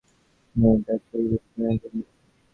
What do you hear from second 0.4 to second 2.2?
মেয়েটার চোখ দুটো পানিতে ভরে উঠে।